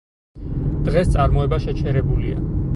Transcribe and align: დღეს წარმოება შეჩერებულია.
დღეს 0.87 1.13
წარმოება 1.17 1.61
შეჩერებულია. 1.69 2.45